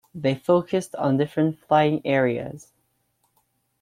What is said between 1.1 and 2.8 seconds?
different flying areas.